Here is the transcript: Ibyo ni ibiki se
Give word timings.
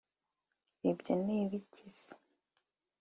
Ibyo 0.89 1.13
ni 1.23 1.33
ibiki 1.41 1.87
se 1.99 2.11